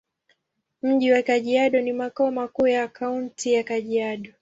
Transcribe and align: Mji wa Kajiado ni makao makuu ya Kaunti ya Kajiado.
Mji 0.81 1.11
wa 1.11 1.21
Kajiado 1.21 1.81
ni 1.81 1.93
makao 1.93 2.31
makuu 2.31 2.67
ya 2.67 2.87
Kaunti 2.87 3.53
ya 3.53 3.63
Kajiado. 3.63 4.31